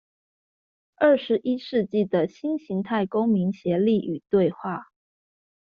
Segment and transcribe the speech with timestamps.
[0.95, 4.89] 二十一世紀的新型態公民協力與對話